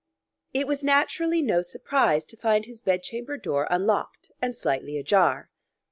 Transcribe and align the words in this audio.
It 0.51 0.65
was 0.65 0.83
naturally 0.83 1.43
no 1.43 1.61
surprise 1.61 2.25
to 2.25 2.35
find 2.35 2.65
his 2.65 2.81
bed 2.81 3.03
chamber 3.03 3.37
door 3.37 3.67
unlocked 3.69 4.31
and 4.41 4.55
slightly 4.55 4.97
ajar. 4.97 5.51